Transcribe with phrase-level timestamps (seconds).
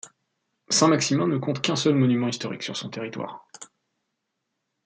[0.69, 3.47] Saint-Maximin ne compte qu'un seul monument historique sur son territoire.